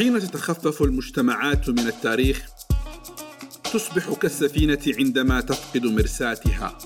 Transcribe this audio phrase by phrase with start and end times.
[0.00, 2.42] حين تتخفف المجتمعات من التاريخ
[3.72, 6.78] تصبح كالسفينة عندما تفقد مرساتها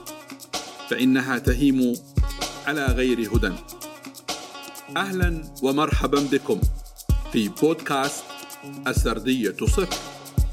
[0.91, 1.97] فإنها تهيم
[2.67, 3.53] على غير هدى.
[4.97, 6.61] أهلا ومرحبا بكم
[7.33, 8.25] في بودكاست
[8.87, 9.97] السردية صفر.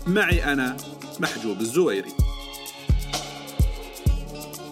[0.08, 0.78] معي أنا
[1.20, 2.12] محجوب الزويري.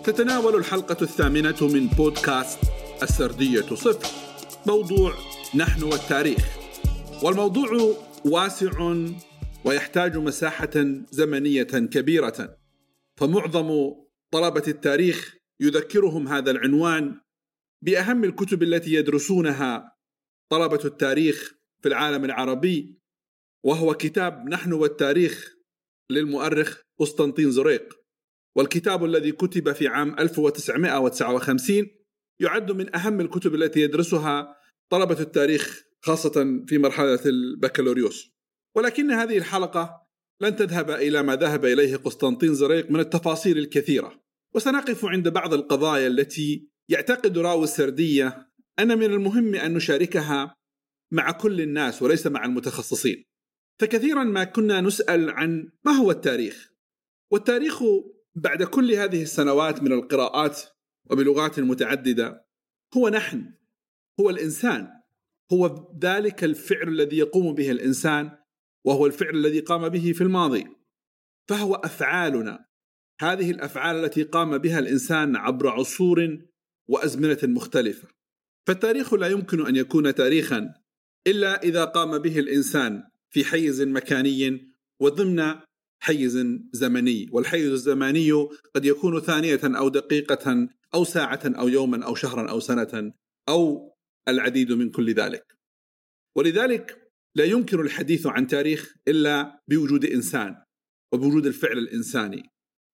[0.04, 2.60] تتناول الحلقة الثامنة من بودكاست
[3.04, 4.08] السردية صفر
[4.66, 5.14] موضوع
[5.56, 6.59] نحن والتاريخ.
[7.24, 8.96] والموضوع واسع
[9.66, 10.72] ويحتاج مساحة
[11.12, 12.58] زمنية كبيرة.
[13.18, 13.94] فمعظم
[14.32, 17.22] طلبة التاريخ يذكرهم هذا العنوان
[17.82, 19.98] بأهم الكتب التي يدرسونها
[20.50, 23.00] طلبة التاريخ في العالم العربي
[23.64, 25.54] وهو كتاب نحن والتاريخ
[26.10, 28.00] للمؤرخ قسطنطين زريق.
[28.56, 31.88] والكتاب الذي كتب في عام 1959
[32.40, 34.56] يعد من أهم الكتب التي يدرسها
[34.90, 38.32] طلبة التاريخ خاصة في مرحلة البكالوريوس.
[38.76, 40.08] ولكن هذه الحلقة
[40.42, 44.24] لن تذهب إلى ما ذهب إليه قسطنطين زريق من التفاصيل الكثيرة.
[44.56, 50.56] وسنقف عند بعض القضايا التي يعتقد راوي السردية أن من المهم أن نشاركها
[51.12, 53.26] مع كل الناس وليس مع المتخصصين.
[53.80, 56.74] فكثيرا ما كنا نسأل عن ما هو التاريخ.
[57.32, 57.84] والتاريخ
[58.36, 60.62] بعد كل هذه السنوات من القراءات
[61.10, 62.46] وبلغات متعددة
[62.98, 63.54] هو نحن
[64.20, 64.99] هو الإنسان.
[65.54, 68.32] هو ذلك الفعل الذي يقوم به الإنسان
[68.86, 70.68] وهو الفعل الذي قام به في الماضي.
[71.48, 72.66] فهو أفعالنا.
[73.22, 76.38] هذه الأفعال التي قام بها الإنسان عبر عصور
[76.88, 78.08] وأزمنة مختلفة.
[78.68, 80.74] فالتاريخ لا يمكن أن يكون تاريخا
[81.28, 85.56] إلا إذا قام به الإنسان في حيز مكاني وضمن
[86.00, 87.30] حيز زمني.
[87.32, 88.32] والحيز الزمني
[88.76, 93.14] قد يكون ثانية أو دقيقة أو ساعة أو يوما أو شهرا أو سنة
[93.50, 93.90] أو
[94.30, 95.58] العديد من كل ذلك.
[96.38, 100.64] ولذلك لا يمكن الحديث عن تاريخ إلا بوجود إنسان
[101.14, 102.44] وبوجود الفعل الإنساني.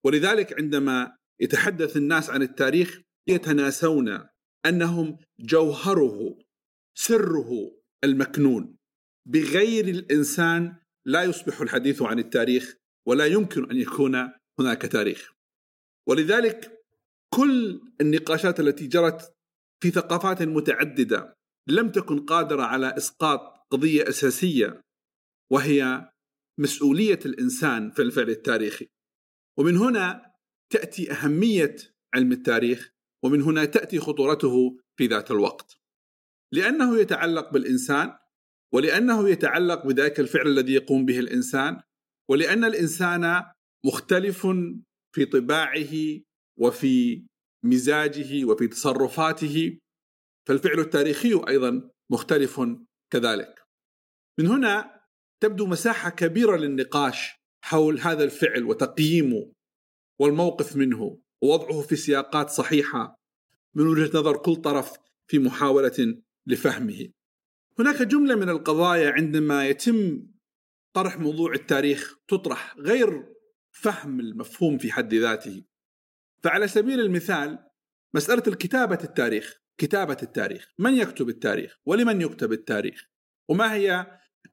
[0.04, 4.26] ولذلك عندما يتحدث الناس عن التاريخ يتناسون
[4.66, 6.38] أنهم جوهره
[6.98, 7.50] سره
[8.04, 8.76] المكنون.
[9.28, 10.76] بغير الإنسان
[11.06, 12.76] لا يصبح الحديث عن التاريخ
[13.06, 15.32] ولا يمكن أن يكون هناك تاريخ.
[16.08, 16.82] ولذلك
[17.34, 19.35] كل النقاشات التي جرت
[19.82, 21.36] في ثقافات متعددة
[21.68, 24.80] لم تكن قادرة على إسقاط قضية أساسية
[25.52, 26.10] وهي
[26.60, 28.88] مسؤولية الإنسان في الفعل التاريخي.
[29.58, 30.32] ومن هنا
[30.72, 31.76] تأتي أهمية
[32.14, 32.92] علم التاريخ
[33.24, 35.78] ومن هنا تأتي خطورته في ذات الوقت.
[36.52, 38.18] لأنه يتعلق بالإنسان
[38.74, 41.80] ولأنه يتعلق بذاك الفعل الذي يقوم به الإنسان
[42.30, 43.44] ولأن الإنسان
[43.86, 44.46] مختلف
[45.14, 45.94] في طباعه
[46.58, 47.26] وفي
[47.66, 49.78] مزاجه وفي تصرفاته
[50.48, 52.60] فالفعل التاريخي أيضا مختلف
[53.10, 53.54] كذلك.
[54.38, 55.00] من هنا
[55.40, 57.34] تبدو مساحة كبيرة للنقاش
[57.64, 59.52] حول هذا الفعل وتقييمه
[60.20, 63.20] والموقف منه ووضعه في سياقات صحيحة
[63.74, 67.08] من وجهة نظر كل طرف في محاولة لفهمه.
[67.78, 70.26] هناك جملة من القضايا عندما يتم
[70.92, 73.34] طرح موضوع التاريخ تطرح غير
[73.72, 75.64] فهم المفهوم في حد ذاته.
[76.42, 77.58] فعلى سبيل المثال
[78.14, 83.04] مسألة الكتابة التاريخ كتابة التاريخ من يكتب التاريخ؟ ولمن يكتب التاريخ؟
[83.48, 84.06] وما هي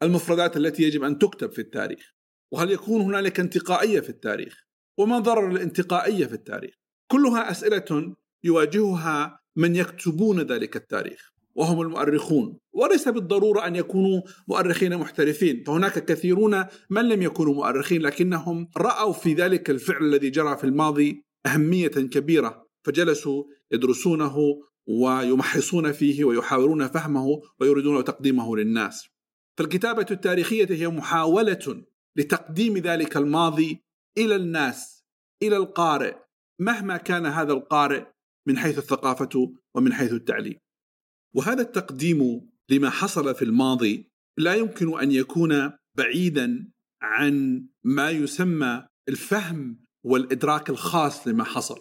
[0.03, 2.13] المفردات التي يجب أن تكتب في التاريخ؟
[2.51, 4.63] وهل يكون هنالك انتقائية في التاريخ؟
[4.97, 6.73] وما ضرر الانتقائية في التاريخ؟
[7.11, 12.59] كلها أسئلة يواجهها من يكتبون ذلك التاريخ وهم المؤرخون.
[12.73, 15.63] وليس بالضرورة أن يكونوا مؤرخين محترفين.
[15.63, 21.25] فهناك كثيرون من لم يكونوا مؤرخين لكنهم رأوا في ذلك الفعل الذي جرى في الماضي.
[21.45, 24.37] أهمية كبيرة فجلسوا يدرسونه
[24.87, 29.07] ويمحصون فيه ويحاولون فهمه ويريدون تقديمه للناس.
[29.57, 31.85] فالكتابة التاريخية هي محاولة
[32.15, 33.83] لتقديم ذلك الماضي
[34.17, 35.05] إلى الناس،
[35.43, 36.15] إلى القارئ،
[36.59, 38.05] مهما كان هذا القارئ
[38.47, 40.59] من حيث الثقافة ومن حيث التعليم.
[41.35, 49.82] وهذا التقديم لما حصل في الماضي لا يمكن أن يكون بعيدا عن ما يسمى الفهم
[50.05, 51.79] والإدراك الخاص لما حصل.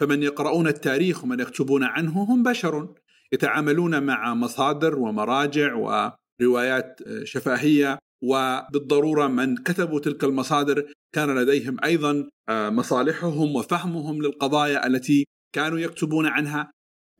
[0.00, 2.94] فمن يقرؤون التاريخ ومن يكتبون عنه هم بشر
[3.32, 13.56] يتعاملون مع مصادر ومراجع وروايات شفاهية وبالضرورة من كتبوا تلك المصادر كان لديهم أيضا مصالحهم
[13.56, 16.70] وفهمهم للقضايا التي كانوا يكتبون عنها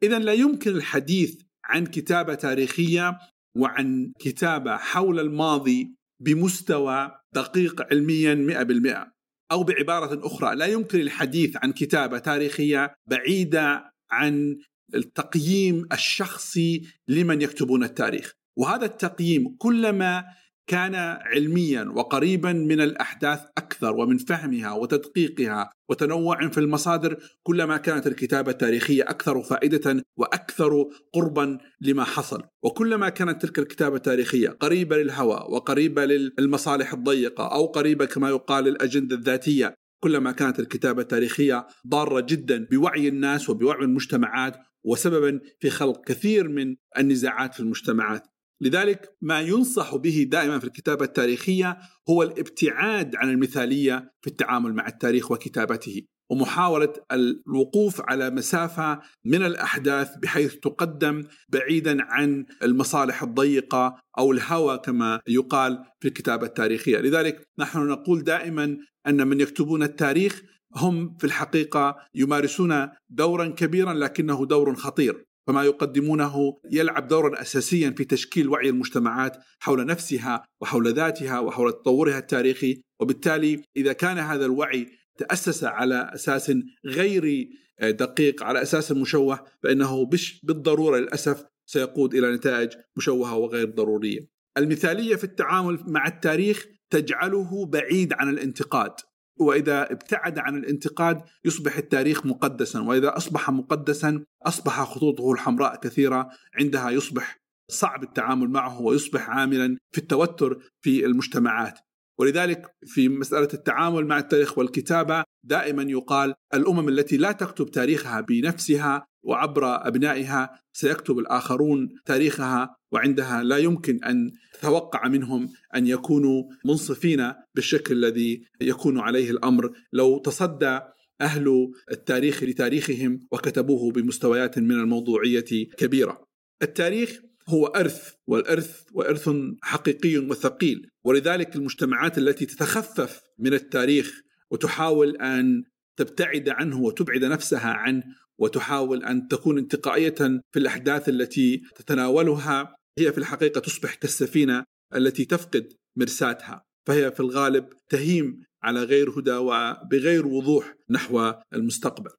[0.02, 3.18] اذا لا يمكن الحديث عن كتابة تاريخية
[3.56, 8.64] وعن كتابة حول الماضي بمستوى دقيق علميا
[9.04, 9.13] 100%
[9.52, 10.56] أو بعبارة أخرى.
[10.56, 14.56] لا يمكن الحديث عن كتابة تاريخية بعيدة عن
[14.94, 18.32] التقييم الشخصي لمن يكتبون التاريخ.
[18.58, 20.24] وهذا التقييم كلما
[20.66, 28.50] كان علميا وقريبا من الأحداث أكثر ومن فهمها وتدقيقها وتنوع في المصادر كلما كانت الكتابة
[28.50, 36.04] التاريخية أكثر فائدة وأكثر قربا لما حصل، وكلما كانت تلك الكتابة التاريخية قريبة للهوى وقريبة
[36.04, 39.74] للمصالح الضيقة أو قريبة كما يقال للأجندة الذاتية،
[40.04, 46.76] كلما كانت الكتابة التاريخية ضارة جدا بوعي الناس وبوعي المجتمعات وسببا في خلق كثير من
[46.98, 48.33] النزاعات في المجتمعات.
[48.60, 51.78] لذلك ما ينصح به دائما في الكتابة التاريخية
[52.10, 60.16] هو الابتعاد عن المثالية في التعامل مع التاريخ وكتابته ومحاولة الوقوف على مسافة من الأحداث
[60.22, 66.98] بحيث تقدم بعيدا عن المصالح الضيقة أو الهوى كما يقال في الكتابة التاريخية.
[66.98, 70.42] لذلك نحن نقول دائما أن من يكتبون التاريخ
[70.76, 75.24] هم في الحقيقة يمارسون دورا كبيرا لكنه دور خطير.
[75.46, 82.18] فما يقدمونه يلعب دورا أساسيا في تشكيل وعي المجتمعات حول نفسها وحول ذاتها وحول تطورها
[82.18, 84.86] التاريخي وبالتالي إذا كان هذا الوعي
[85.18, 86.52] تأسس على أساس
[86.86, 87.48] غير
[87.82, 90.10] دقيق على أساس مشوه فإنه
[90.42, 94.28] بالضرورة للأسف سيقود إلى نتائج مشوهة وغير ضرورية.
[94.58, 98.92] المثالية في التعامل مع التاريخ تجعله بعيد عن الانتقاد
[99.38, 106.90] وإذا ابتعد عن الانتقاد يصبح التاريخ مقدسا وإذا أصبح مقدسا أصبح خطوطه الحمراء كثيرة عندها
[106.90, 107.40] يصبح
[107.70, 111.78] صعب التعامل معه ويصبح عاملا في التوتر في المجتمعات.
[112.18, 119.06] ولذلك في مسألة التعامل مع التاريخ والكتابة دائما يقال الأمم التي لا تكتب تاريخها بنفسها
[119.22, 127.94] وعبر أبنائها سيكتب الآخرون تاريخها وعندها لا يمكن أن تتوقع منهم أن يكونوا منصفين بالشكل
[127.94, 130.80] الذي يكون عليه الأمر لو تصدى
[131.20, 135.44] أهل التاريخ لتاريخهم وكتبوه بمستويات من الموضوعية
[135.78, 136.24] كبيرة.
[136.62, 139.30] التاريخ هو أرث والأرث وأرث
[139.62, 145.64] حقيقي وثقيل ولذلك المجتمعات التي تتخفف من التاريخ وتحاول أن
[145.96, 148.02] تبتعد عنه وتبعد نفسها عنه
[148.38, 150.14] وتحاول أن تكون انتقائية
[150.50, 154.64] في الأحداث التي تتناولها هي في الحقيقة تصبح كالسفينة
[154.94, 162.10] التي تفقد مرساتها فهي في الغالب تهيم على غير هدى وبغير وضوح نحو المستقبل.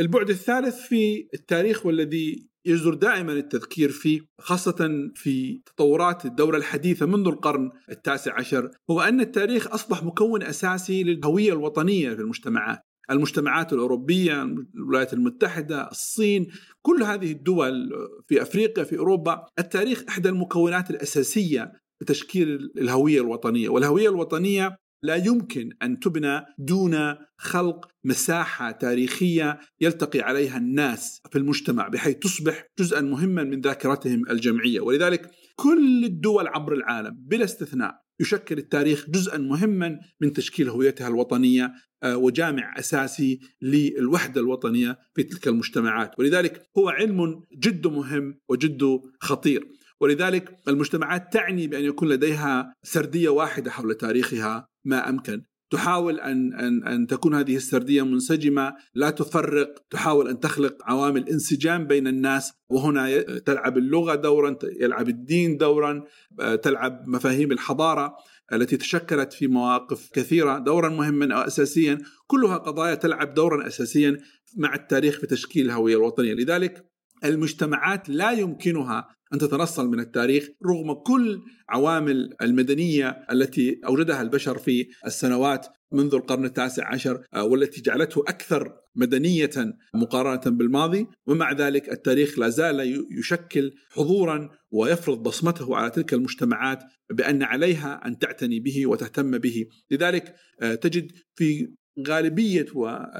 [0.00, 7.26] البعد الثالث في التاريخ والذي يجدر دائما التذكير فيه خاصة في تطورات الدولة الحديثة منذ
[7.26, 12.78] القرن التاسع عشر هو أن التاريخ أصبح مكون أساسي للهوية الوطنية في المجتمعات
[13.10, 14.42] المجتمعات الأوروبية
[14.74, 16.46] الولايات المتحدة الصين
[16.82, 17.90] كل هذه الدول
[18.28, 23.68] في أفريقيا في أوروبا التاريخ إحدى المكونات الأساسية لتشكيل الهوية الوطنية.
[23.68, 31.88] والهوية الوطنية لا يمكن أن تبنى دون خلق مساحة تاريخية يلتقي عليها الناس في المجتمع
[31.88, 34.80] بحيث تصبح جزءا مهما من ذاكرتهم الجمعية.
[34.80, 41.72] ولذلك كل الدول عبر العالم بلا استثناء يشكل التاريخ جزءا مهما من تشكيل هويتها الوطنية
[42.02, 49.68] آه، وجامع أساسي للوحدة الوطنية في تلك المجتمعات، ولذلك هو علم جد مهم وجد خطير،
[50.00, 56.84] ولذلك المجتمعات تعني بأن يكون لديها سردية واحدة حول تاريخها ما أمكن، تحاول أن أن
[56.84, 63.22] أن تكون هذه السردية منسجمة، لا تفرق، تحاول أن تخلق عوامل انسجام بين الناس، وهنا
[63.38, 66.04] تلعب اللغة دورا، يلعب الدين دورا،
[66.40, 68.16] آه، تلعب مفاهيم الحضارة،
[68.52, 74.18] التي تشكلت في مواقف كثيرة دورا مهما واساسيا كلها قضايا تلعب دورا اساسيا
[74.56, 76.34] مع التاريخ في تشكيل الهويه الوطنية.
[76.34, 76.95] لذلك
[77.28, 84.88] المجتمعات لا يمكنها أن تتنصل من التاريخ رغم كل عوامل المدنية التي أوجدها البشر في
[85.06, 89.50] السنوات منذ القرن التاسع عشر آه، والتي جعلته أكثر مدنية
[89.94, 91.06] مقارنة بالماضي.
[91.26, 98.18] ومع ذلك التاريخ لا زال يشكل حضورا ويفرض بصمته على تلك المجتمعات بأن عليها أن
[98.18, 99.66] تعتني به وتهتم به.
[99.90, 101.68] لذلك آه، تجد في
[102.08, 102.66] غالبية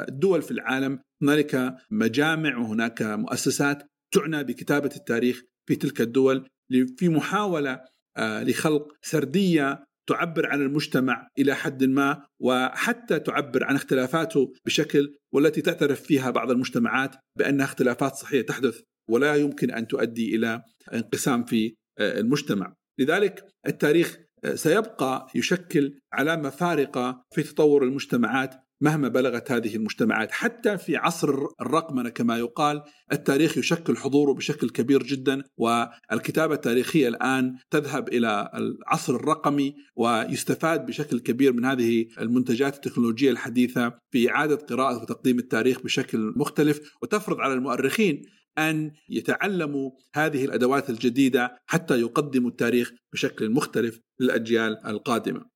[0.08, 3.82] الدول في العالم هنالك مجامع وهناك مؤسسات
[4.14, 6.48] تعنى بكتابة التاريخ في تلك الدول
[6.96, 7.80] في محاولة
[8.16, 15.60] آه، لخلق سردية تعبر عن المجتمع إلى حد ما وحتى تعبر عن اختلافاته بشكل والتي
[15.62, 20.62] تعترف فيها بعض المجتمعات بأنها اختلافات صحية تحدث ولا يمكن أن تؤدي إلى
[20.94, 22.74] انقسام في آه، المجتمع.
[23.00, 30.78] لذلك التاريخ آه، سيبقى يشكل علامة فارقة في تطور المجتمعات مهما بلغت هذه المجتمعات حتى
[30.78, 38.08] في عصر الرقمنة كما يقال التاريخ يشكل حضوره بشكل كبير جدا والكتابة التاريخية الآن تذهب
[38.08, 45.38] إلى العصر الرقمي ويستفاد بشكل كبير من هذه المنتجات التكنولوجية الحديثة في إعادة قراءة وتقديم
[45.38, 48.22] التاريخ بشكل مختلف وتفرض على المؤرخين
[48.58, 55.55] أن يتعلموا هذه الأدوات الجديدة حتى يقدموا التاريخ بشكل مختلف للأجيال القادمة.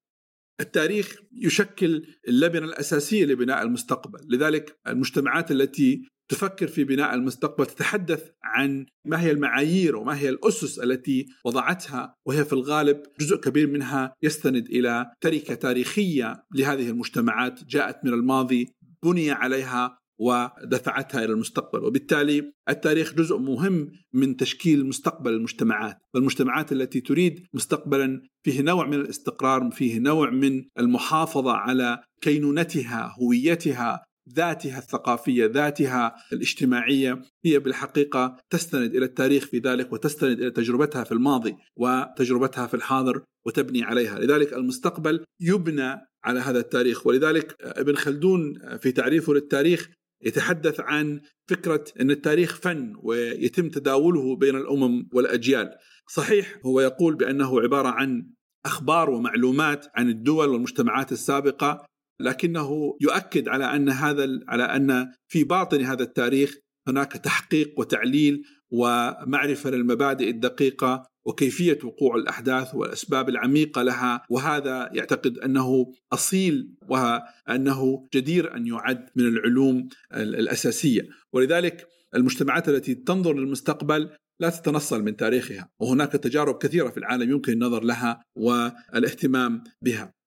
[0.61, 8.87] التاريخ يشكل اللبنة الأساسية لبناء المستقبل، لذلك المجتمعات التي تفكر في بناء المستقبل تتحدث عن
[9.05, 14.67] ما هي المعايير وما هي الأسس التي وضعتها وهي في الغالب جزء كبير منها يستند
[14.67, 17.65] إلى تركة تاريخية لهذه المجتمعات.
[17.65, 18.69] جاءت من الماضي
[19.05, 27.01] بني عليها ودفعتها إلى المستقبل، وبالتالي التاريخ جزء مهم من تشكيل مستقبل المجتمعات، والمجتمعات التي
[27.01, 34.05] تريد مستقبلا فيه نوع من الاستقرار، فيه نوع من المحافظة على كينونتها، هويتها،
[34.37, 37.23] ذاتها الثقافية، ذاتها الاجتماعية.
[37.45, 43.23] هي بالحقيقة تستند إلى التاريخ في ذلك وتستند إلى تجربتها في الماضي وتجربتها في الحاضر
[43.47, 49.89] وتبني عليها، لذلك المستقبل يبنى على هذا التاريخ، ولذلك ابن خلدون في تعريفه للتاريخ
[50.23, 55.71] يتحدث عن فكرة أن التاريخ فن ويتم تداوله بين الأمم والأجيال.
[56.09, 58.31] صحيح هو يقول بأنه عبارة عن
[58.67, 61.85] أخبار ومعلومات عن الدول والمجتمعات السابقة
[62.21, 66.57] لكنه يؤكد على أن هذا على أن في باطن هذا التاريخ
[66.89, 75.93] هناك تحقيق وتعليل ومعرفة للمبادئ الدقيقة وكيفية وقوع الأحداث والأسباب العميقة لها وهذا يعتقد أنه
[76.13, 81.09] أصيل وأنه جدير أن يعد من العلوم الأساسية.
[81.33, 84.11] ولذلك المجتمعات التي تنظر للمستقبل
[84.41, 90.20] لا تتنصل من تاريخها وهناك تجارب كثيرة في العالم يمكن النظر لها والاهتمام بها.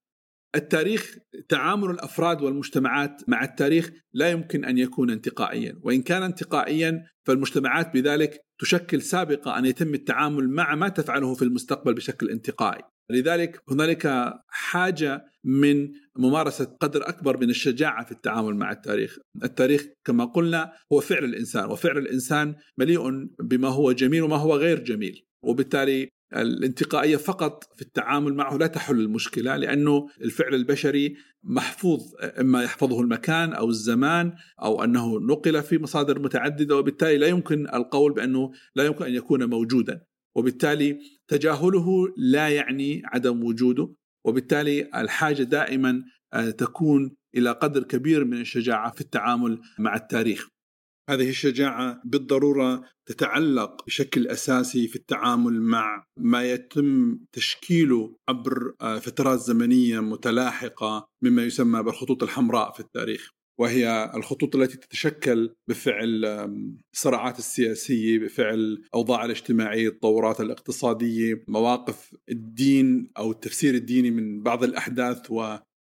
[0.56, 1.18] التاريخ
[1.50, 8.40] تعامل الأفراد والمجتمعات مع التاريخ لا يمكن أن يكون انتقائيا، وإن كان انتقائيا فالمجتمعات بذلك
[8.60, 12.82] تشكل سابقة أن يتم التعامل مع ما تفعله في المستقبل بشكل انتقائي.
[13.10, 19.18] لذلك هنالك حاجة من ممارسة قدر أكبر من الشجاعة في التعامل مع التاريخ.
[19.44, 24.80] التاريخ كما قلنا هو فعل الإنسان، وفعل الإنسان مليء بما هو جميل وما هو غير
[24.80, 25.26] جميل.
[25.44, 32.02] وبالتالي الانتقائية فقط في التعامل معه لا تحل المشكلة لأنه الفعل البشري محفوظ
[32.40, 38.14] إما يحفظه المكان أو الزمان أو أنه نقل في مصادر متعددة وبالتالي لا يمكن القول
[38.14, 40.02] بأنه لا يمكن أن يكون موجودا.
[40.36, 43.94] وبالتالي تجاهله لا يعني عدم وجوده
[44.26, 46.04] وبالتالي الحاجة دائما
[46.58, 50.50] تكون إلى قدر كبير من الشجاعة في التعامل مع التاريخ.
[51.10, 59.40] هذه الشجاعة بالضرورة تتعلق بشكل أساسي في التعامل مع ما يتم تشكيله عبر آه، فترات
[59.40, 63.30] زمنية متلاحقة مما يسمى بالخطوط الحمراء في التاريخ
[63.60, 66.26] وهي الخطوط التي تتشكل بفعل
[66.94, 75.32] الصراعات السياسية بفعل الأوضاع الاجتماعية التطورات الاقتصادية مواقف الدين أو التفسير الديني من بعض الأحداث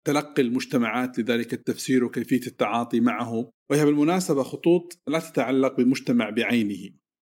[0.07, 6.91] تلقي المجتمعات لذلك التفسير وكيفية التعاطي معه وهي بالمناسبة خطوط لا تتعلق بمجتمع بعينه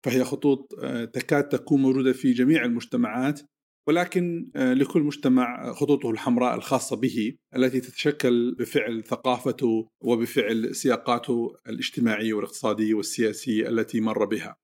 [0.05, 3.41] فهي خطوط آه، تكاد تكون موجودة في جميع المجتمعات
[3.87, 12.33] ولكن آه، لكل مجتمع خطوطه الحمراء الخاصة به التي تتشكل بفعل ثقافته وبفعل سياقاته الاجتماعيه
[12.33, 14.55] والاقتصاديه والسياسيه التي مر بها.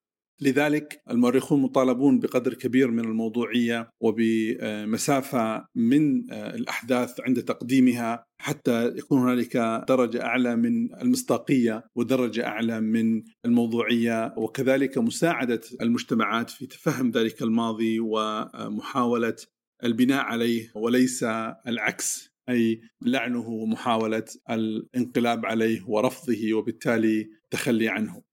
[0.42, 9.58] لذلك المؤرخون مطالبون بقدر كبير من الموضوعية وبمسافة من الأحداث عند تقديمها حتى يكون هنالك
[9.88, 18.00] درجة أعلى من المصداقية ودرجة أعلى من الموضوعية وكذلك مساعدة المجتمعات في تفهم ذلك الماضي
[18.00, 19.36] ومحاولة
[19.84, 21.24] البناء عليه وليس
[21.68, 28.29] العكس أي لعنه ومحاولة الانقلاب عليه ورفضه وبالتالي التخلي عنه.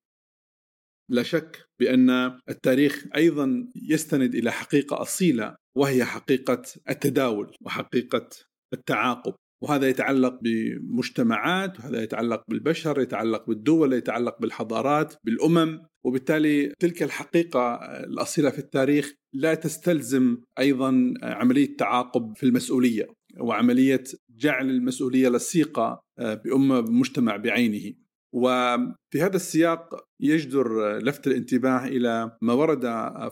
[1.08, 8.28] لا شك بأن التاريخ أيضا يستند إلى حقيقة أصيلة وهي حقيقة التداول وحقيقة
[8.72, 9.34] التعاقب.
[9.62, 15.86] وهذا يتعلق بمجتمعات وهذا يتعلق بالبشر يتعلق بالدول يتعلق بالحضارات بالأمم.
[16.06, 23.06] وبالتالي تلك الحقيقة الأصيلة في التاريخ لا تستلزم أيضا عملية تعاقب في المسؤولية
[23.40, 27.94] وعملية جعل المسؤولية لصيقة بأمة بمجتمع بعينه.
[28.36, 32.82] وفي هذا السياق يجدر لفت الانتباه إلى ما ورد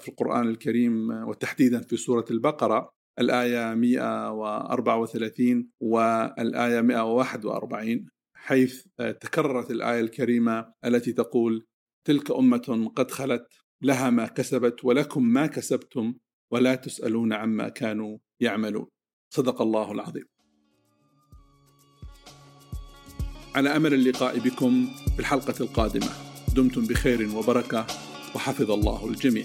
[0.00, 8.06] في القرآن الكريم وتحديدا في سورة البقرة الآية 134 والآية 141
[8.36, 11.66] حيث تكررت الآية الكريمة التي تقول
[12.06, 13.46] تلك أمة قد خلت
[13.82, 16.14] لها ما كسبت ولكم ما كسبتم
[16.52, 18.86] ولا تسألون عما كانوا يعملون.
[19.34, 20.33] صدق الله العظيم.
[23.54, 26.08] على أمل اللقاء بكم في الحلقة القادمة.
[26.54, 27.86] دمتم بخير وبركة
[28.34, 29.44] وحفظ الله الجميع.